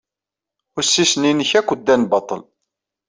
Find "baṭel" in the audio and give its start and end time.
2.11-2.41